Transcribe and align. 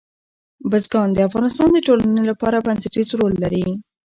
بزګان 0.69 1.09
د 1.13 1.19
افغانستان 1.29 1.69
د 1.73 1.77
ټولنې 1.87 2.23
لپاره 2.29 2.63
بنسټیز 2.65 3.07
رول 3.19 3.33
لري. 3.43 3.65